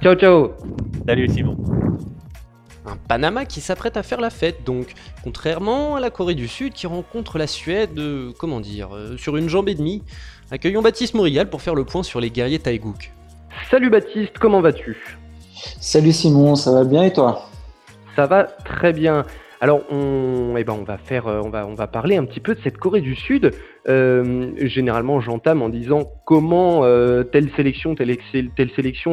[0.01, 0.51] Ciao ciao.
[1.07, 1.57] Salut Simon.
[2.85, 4.93] Un Panama qui s'apprête à faire la fête, donc,
[5.23, 9.37] contrairement à la Corée du Sud qui rencontre la Suède, euh, comment dire, euh, sur
[9.37, 10.03] une jambe et demie.
[10.51, 13.11] Accueillons Baptiste Mourigal pour faire le point sur les guerriers Taegouk.
[13.71, 14.97] Salut Baptiste, comment vas-tu?
[15.79, 17.49] Salut Simon, ça va bien et toi?
[18.15, 19.25] Ça va très bien.
[19.63, 22.59] Alors on, eh ben on va faire, euh, on va, parler un petit peu de
[22.59, 23.51] cette Corée du Sud.
[23.87, 28.17] Euh, généralement, j'entame en disant comment euh, telle sélection, telle,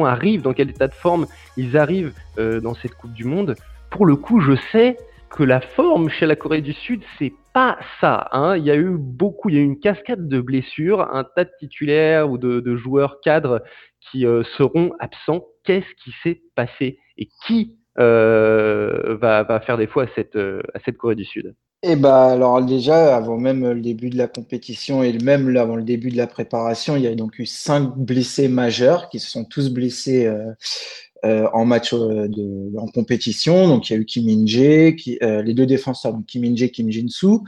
[0.05, 3.55] arrive, dans quel état de forme ils arrivent dans cette Coupe du Monde.
[3.91, 4.97] Pour le coup, je sais
[5.29, 8.27] que la forme chez la Corée du Sud, c'est pas ça.
[8.33, 8.57] hein.
[8.57, 11.45] Il y a eu beaucoup, il y a eu une cascade de blessures, un tas
[11.45, 13.63] de titulaires ou de, joueurs cadres
[14.01, 14.25] qui
[14.57, 15.45] seront absents.
[15.63, 20.97] Qu'est-ce qui s'est passé et qui va, va faire défaut à cette, euh, à cette
[20.97, 25.17] Corée du Sud Eh bah alors déjà, avant même le début de la compétition et
[25.17, 29.09] même avant le début de la préparation, il y a donc eu cinq blessés majeurs
[29.09, 30.51] qui se sont tous blessés euh,
[31.23, 33.67] euh, en match euh, de, en compétition.
[33.67, 36.91] Donc il y a eu Kim Min-jae, euh, les deux défenseurs, donc Kim Min-jae, Kim
[36.91, 37.43] Jin-soo,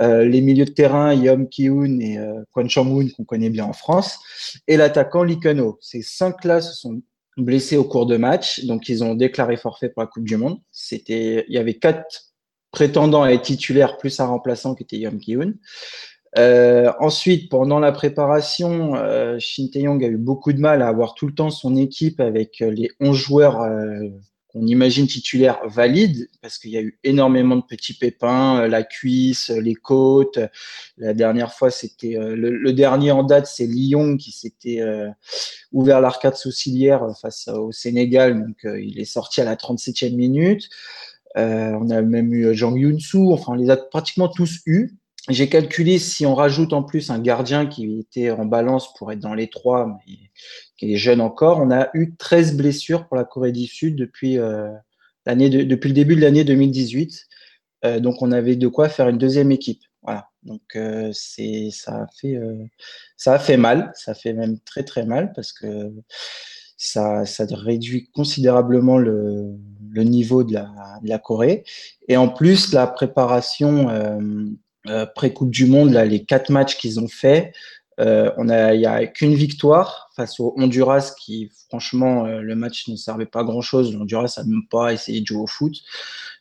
[0.00, 3.72] euh, les milieux de terrain Yom Ki-hoon et euh, Kwon Chang-moon qu'on connaît bien en
[3.72, 4.18] France,
[4.66, 5.78] et l'attaquant Lee Kun-ho.
[5.80, 7.00] Ces cinq-là se sont
[7.36, 10.58] blessés au cours de match, donc ils ont déclaré forfait pour la Coupe du Monde.
[10.70, 12.32] C'était, il y avait quatre
[12.70, 15.54] prétendant à être titulaire plus un remplaçant qui était Yom Ki-hoon.
[16.38, 21.14] Euh, ensuite, pendant la préparation, euh, Shin Tae-yong a eu beaucoup de mal à avoir
[21.14, 24.08] tout le temps son équipe avec les 11 joueurs euh,
[24.52, 28.82] qu'on imagine titulaires valides, parce qu'il y a eu énormément de petits pépins, euh, la
[28.82, 30.38] cuisse, euh, les côtes.
[30.98, 34.80] La dernière fois, c'était euh, le, dernier en date, c'est Lyon qui s'était
[35.72, 40.68] ouvert l'arcade sourcilière face au Sénégal, donc euh, il est sorti à la 37e minute.
[41.36, 44.94] Euh, on a même eu Jang Yoon-soo, enfin on les a pratiquement tous eus.
[45.28, 49.20] J'ai calculé si on rajoute en plus un gardien qui était en balance pour être
[49.20, 50.18] dans les trois, mais
[50.76, 54.38] qui est jeune encore, on a eu 13 blessures pour la Corée du Sud depuis,
[54.38, 54.68] euh,
[55.24, 57.26] l'année de- depuis le début de l'année 2018.
[57.84, 59.82] Euh, donc on avait de quoi faire une deuxième équipe.
[60.02, 60.28] Voilà.
[60.42, 62.36] Donc euh, c'est ça a fait
[63.16, 65.92] ça a fait mal, ça fait même très très mal parce que
[66.82, 69.56] ça, ça réduit considérablement le,
[69.94, 70.54] niveau de
[71.04, 71.62] la, Corée.
[72.08, 73.88] Et en plus, la préparation
[75.14, 77.52] pré-Coupe du Monde, là, les quatre matchs qu'ils ont fait,
[78.00, 82.54] euh, on a, il n'y a qu'une victoire face au Honduras qui, franchement, euh, le
[82.54, 83.94] match ne servait pas grand-chose.
[83.94, 85.74] Honduras n'a même pas essayé de jouer au foot.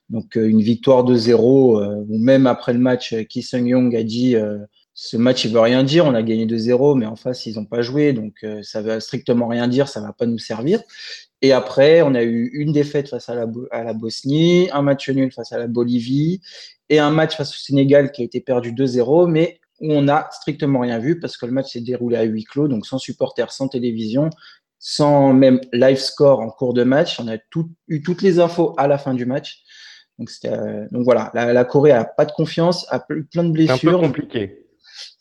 [0.09, 3.95] Donc, euh, une victoire de 0, euh, ou même après le match, euh, Ki Sung-yong
[3.95, 4.59] a dit euh,
[4.93, 7.65] ce match, il veut rien dire, on a gagné 2-0, mais en face, ils n'ont
[7.65, 10.81] pas joué, donc euh, ça veut strictement rien dire, ça va pas nous servir.
[11.41, 14.81] Et après, on a eu une défaite face à la, Bo- à la Bosnie, un
[14.81, 16.41] match nul face à la Bolivie,
[16.89, 20.27] et un match face au Sénégal qui a été perdu 2-0, mais où on n'a
[20.31, 23.51] strictement rien vu parce que le match s'est déroulé à huis clos, donc sans supporters,
[23.51, 24.29] sans télévision,
[24.77, 27.19] sans même live score en cours de match.
[27.19, 29.63] On a tout- eu toutes les infos à la fin du match.
[30.19, 33.57] Donc, euh, donc voilà, la, la Corée a pas de confiance, a ple- plein de
[33.57, 33.99] C'est un peu blessures.
[34.01, 34.57] compliqué.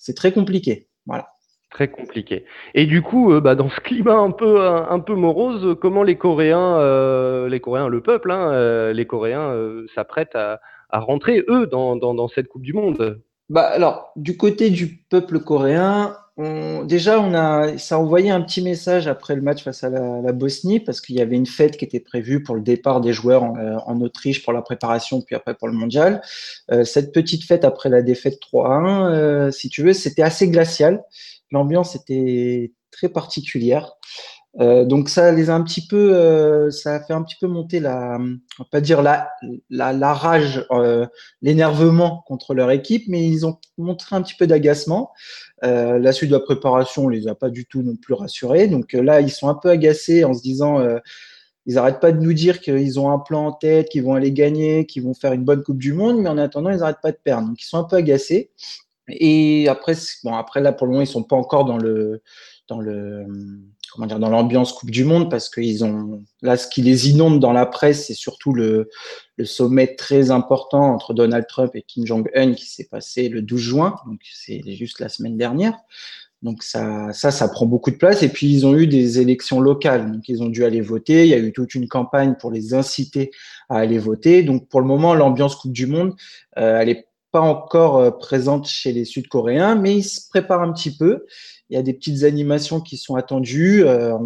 [0.01, 0.88] C'est très compliqué.
[1.05, 1.28] Voilà.
[1.70, 2.46] Très compliqué.
[2.74, 6.03] Et du coup, euh, bah, dans ce climat un peu, un, un peu morose, comment
[6.03, 9.55] les Coréens, euh, les Coréens, le peuple, hein, euh, les Coréens
[9.94, 13.20] s'apprêtent à, à rentrer, eux, dans, dans, dans cette Coupe du Monde?
[13.51, 16.16] Bah alors, du côté du peuple coréen,
[16.84, 20.80] déjà, a, ça a envoyé un petit message après le match face à la, Bosnie
[20.80, 23.57] parce qu'il y avait une fête qui était prévue pour le départ des joueurs en,
[23.59, 26.22] euh, Autriche pour la préparation, puis après pour le mondial.
[26.70, 31.03] Euh, cette petite fête après la défaite 3-1, euh, si tu veux, c'était assez glacial.
[31.51, 33.93] L'ambiance était très particulière.
[34.59, 37.46] Euh, donc ça les a un petit peu, euh, ça a fait un petit peu
[37.46, 38.18] monter la,
[38.72, 39.30] pas dire la,
[39.70, 41.07] la, rage, euh,
[41.40, 45.12] l'énervement contre leur équipe, mais ils ont montré un petit peu d'agacement.
[45.62, 48.66] La suite de la préparation, on les a pas du tout non plus rassurés.
[48.66, 50.82] Donc là, ils sont un peu agacés en se disant,
[51.66, 54.32] ils arrêtent pas de nous dire qu'ils ont un plan en tête, qu'ils vont aller
[54.32, 57.12] gagner, qu'ils vont faire une bonne Coupe du Monde, mais en attendant, ils arrêtent pas
[57.12, 57.48] de perdre.
[57.48, 58.51] Donc ils sont un peu agacés.
[59.09, 59.94] Et après,
[60.24, 62.22] bon, après là, pour le moment, ils sont pas encore dans le,
[62.68, 63.26] dans le,
[63.91, 67.41] comment dire, dans l'ambiance Coupe du Monde parce qu'ils ont, là, ce qui les inonde
[67.41, 68.88] dans la presse, c'est surtout le,
[69.45, 73.97] sommet très important entre Donald Trump et Kim Jong-un qui s'est passé le 12 juin.
[74.07, 75.78] Donc, c'est juste la semaine dernière.
[76.43, 78.22] Donc, ça, ça, ça prend beaucoup de place.
[78.22, 80.12] Et puis, ils ont eu des élections locales.
[80.12, 81.24] Donc, ils ont dû aller voter.
[81.24, 83.30] Il y a eu toute une campagne pour les inciter
[83.70, 84.43] à aller voter.
[84.43, 86.14] Donc, pour le moment, l'ambiance Coupe du Monde,
[86.59, 90.72] euh, elle est pas encore euh, présente chez les Sud-Coréens, mais ils se préparent un
[90.72, 91.26] petit peu.
[91.70, 93.85] Il y a des petites animations qui sont attendues.
[93.85, 94.18] Euh,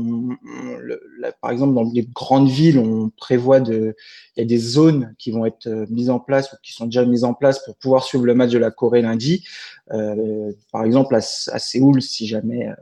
[1.43, 3.95] par exemple, dans les grandes villes, on prévoit de,
[4.37, 6.87] il y a des zones qui vont être euh, mises en place ou qui sont
[6.87, 9.47] déjà mises en place pour pouvoir suivre le match de la Corée lundi.
[9.93, 12.75] Euh, par exemple, à, Séoul, si jamais euh,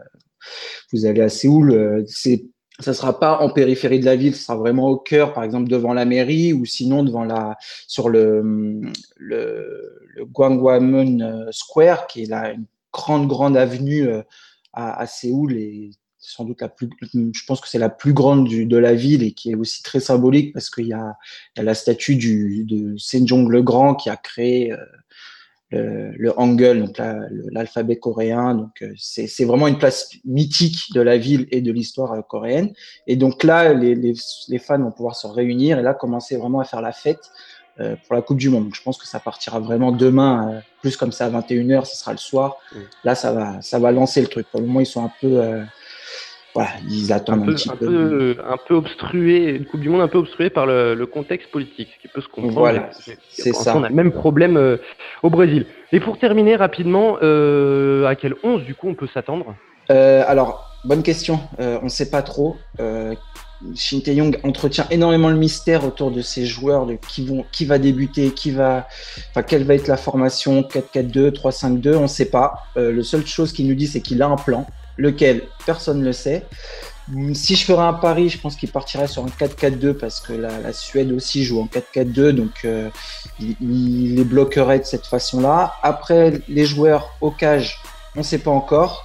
[0.93, 2.45] vous allez à Séoul, c'est
[2.81, 5.69] ça sera pas en périphérie de la ville, ce sera vraiment au cœur, par exemple
[5.69, 7.57] devant la mairie ou sinon devant la
[7.87, 8.81] sur le
[9.17, 14.23] le, euh, Square, qui est là une grande grande avenue euh,
[14.73, 18.77] à, Séoul et sans doute la plus, je pense que c'est la plus grande de
[18.77, 21.17] la ville et qui est aussi très symbolique parce qu'il y a,
[21.55, 24.77] il y a la statue du, de Sejong le Grand qui a créé euh,
[25.73, 27.01] le, le Hangul, donc
[27.51, 28.55] l'alphabet coréen.
[28.55, 32.23] Donc euh, c'est c'est vraiment une place mythique de la ville et de l'histoire euh,
[32.23, 32.73] coréenne.
[33.07, 34.15] Et donc là, les, les,
[34.49, 37.31] les fans vont pouvoir se réunir et là commencer vraiment à faire la fête
[37.81, 38.65] euh, pour la Coupe du Monde.
[38.65, 41.97] Donc je pense que ça partira vraiment demain, euh, plus comme ça à 21h, ce
[41.97, 42.59] sera le soir.
[43.03, 44.47] Là, ça va, ça va lancer le truc.
[44.51, 45.65] Pour le moment, ils sont un peu, euh,
[46.55, 47.87] voilà, ils attendent un, peu, petit un peu.
[47.87, 51.51] peu, un peu obstrué, une Coupe du Monde un peu obstruée par le, le contexte
[51.51, 52.59] politique, ce qui peut se comprendre.
[52.59, 52.91] Voilà,
[53.31, 53.77] c'est ça.
[53.77, 54.77] On a le même problème euh,
[55.23, 55.67] au Brésil.
[55.93, 59.55] Et pour terminer rapidement, euh, à quel 11 du coup on peut s'attendre?
[59.91, 61.41] Euh, alors, bonne question.
[61.59, 62.57] On ne sait pas trop.
[63.75, 67.79] Shin Tae-yong entretient énormément le mystère autour de ces joueurs, de qui, vont, qui va
[67.79, 68.87] débuter, qui va,
[69.31, 72.65] enfin, quelle va être la formation 4-4-2, 3-5-2, on ne sait pas.
[72.77, 76.05] Euh, le seule chose qu'il nous dit, c'est qu'il a un plan, lequel personne ne
[76.07, 76.47] le sait.
[77.13, 80.33] Hum, Si je ferais un pari, je pense qu'il partirait sur un 4-4-2 parce que
[80.33, 82.91] la, Suède aussi joue en 4-4-2, donc euh,
[83.41, 85.75] il, il les bloquerait de cette façon-là.
[85.83, 87.81] Après, les joueurs au cage,
[88.15, 89.05] on ne sait pas encore.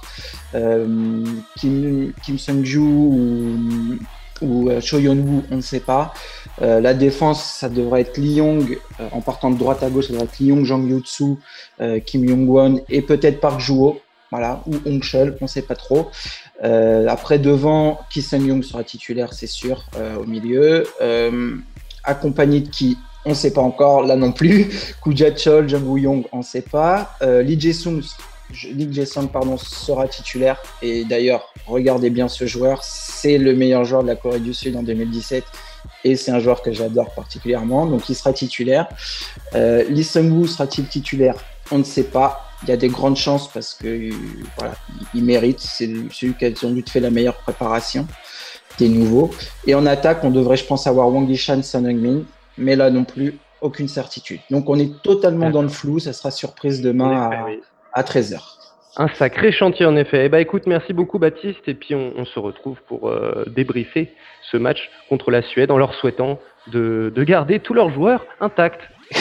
[0.54, 1.24] Euh,
[1.56, 3.98] Kim, Kim Sung-ju ou,
[4.42, 6.12] ou euh, Cho Yeon-woo, on ne sait pas.
[6.60, 10.06] Euh, la défense, ça devrait être Lee Young, euh, en partant de droite à gauche,
[10.06, 11.36] ça devrait être Lee Young, Jang Yotsu,
[11.80, 14.00] euh, Kim Yong-won et peut-être Park Joo,
[14.30, 16.10] voilà, ou Hong on ne sait pas trop.
[16.62, 20.86] Euh, après, devant, Ki Sun-young sera titulaire, c'est sûr, euh, au milieu.
[21.00, 21.56] Euh,
[22.04, 24.68] accompagné de qui On ne sait pas encore, là non plus.
[25.02, 27.16] Kuja Chol, Jung Woo-young, on ne sait pas.
[27.20, 28.02] Lee Jae-sung
[28.64, 30.60] Lee Jae-sung, pardon, sera titulaire.
[30.82, 32.82] Et d'ailleurs, regardez bien ce joueur.
[32.82, 35.44] C'est le meilleur joueur de la Corée du Sud en 2017.
[36.04, 37.86] Et c'est un joueur que j'adore particulièrement.
[37.86, 38.88] Donc, il sera titulaire.
[39.54, 41.34] Lee Sung-woo sera-t-il titulaire?
[41.70, 42.47] On ne sait pas.
[42.64, 44.10] Il y a des grandes chances parce que
[44.58, 44.74] voilà,
[45.14, 45.60] il, il mérite.
[45.60, 48.06] C'est celui qui a sans doute fait la meilleure préparation
[48.78, 49.30] des nouveaux.
[49.66, 52.22] Et en attaque, on devrait, je pense, avoir Wang Yishan, Son Heung-min.
[52.56, 54.40] Mais là non plus, aucune certitude.
[54.50, 55.98] Donc, on est totalement dans le flou.
[56.00, 57.60] Ça sera surprise demain à, Oui.
[57.92, 58.40] à 13h.
[58.96, 60.24] Un sacré chantier en effet.
[60.24, 64.12] Eh ben, écoute, merci beaucoup Baptiste, et puis on, on se retrouve pour euh, débriefer
[64.50, 66.40] ce match contre la Suède en leur souhaitant
[66.72, 68.80] de, de garder tous leurs joueurs intacts.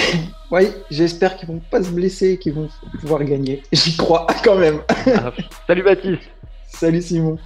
[0.49, 2.69] Oui, j'espère qu'ils vont pas se blesser et qu'ils vont
[3.01, 3.63] pouvoir gagner.
[3.73, 4.79] J'y crois quand même.
[4.87, 5.33] Ah,
[5.67, 6.21] salut Baptiste
[6.69, 7.37] Salut Simon.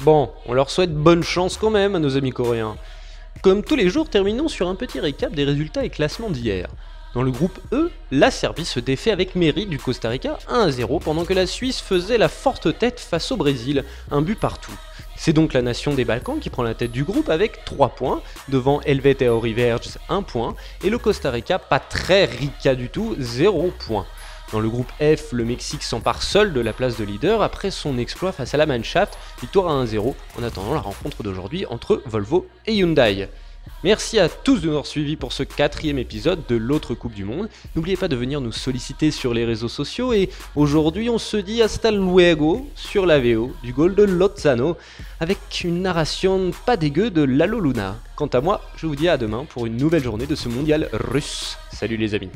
[0.00, 2.76] Bon, on leur souhaite bonne chance quand même à nos amis coréens.
[3.42, 6.68] Comme tous les jours, terminons sur un petit récap des résultats et classements d'hier.
[7.14, 11.24] Dans le groupe E, la Serbie se défait avec mérite du Costa Rica 1-0 pendant
[11.24, 14.76] que la Suisse faisait la forte tête face au Brésil, un but partout.
[15.22, 18.22] C'est donc la nation des Balkans qui prend la tête du groupe avec 3 points,
[18.48, 23.70] devant Helvetia Oriverge 1 point, et le Costa Rica pas très rica du tout, 0
[23.86, 24.06] point.
[24.50, 27.98] Dans le groupe F, le Mexique s'empare seul de la place de leader après son
[27.98, 32.46] exploit face à la Mannschaft, victoire à 1-0 en attendant la rencontre d'aujourd'hui entre Volvo
[32.66, 33.28] et Hyundai.
[33.82, 37.24] Merci à tous de nous avoir suivis pour ce quatrième épisode de l'autre Coupe du
[37.24, 37.48] Monde.
[37.74, 41.62] N'oubliez pas de venir nous solliciter sur les réseaux sociaux et aujourd'hui on se dit
[41.62, 44.76] hasta luego sur la VO du goal de Lozano
[45.18, 47.96] avec une narration pas dégueu de Lalo Luna.
[48.16, 50.90] Quant à moi, je vous dis à demain pour une nouvelle journée de ce mondial
[50.92, 51.56] russe.
[51.72, 52.28] Salut les amis.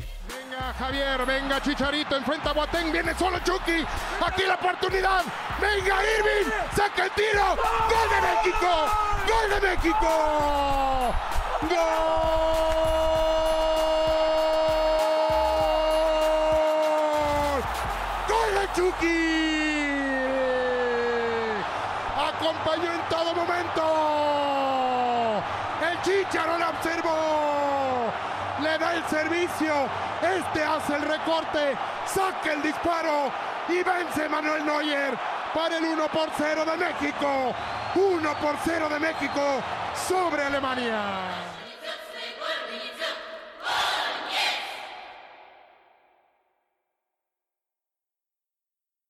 [0.77, 3.85] Javier, venga Chicharito, enfrenta a Boateng, viene solo Chucky,
[4.25, 5.23] aquí la oportunidad,
[5.59, 7.55] venga Irving, saca el tiro,
[7.89, 8.67] gol de México,
[9.27, 10.07] gol de México,
[11.61, 11.83] gol,
[18.29, 19.15] gol de Chucky,
[22.17, 23.83] acompañó en todo momento,
[25.89, 28.11] el Chicharo la observó,
[28.61, 29.89] le da el servicio,
[30.25, 33.31] este hace el recorte, saca el disparo
[33.67, 35.17] y vence Manuel Neuer
[35.53, 37.53] para el 1 por 0 de México.
[37.95, 39.41] 1 por 0 de México
[40.07, 41.54] sobre Alemania.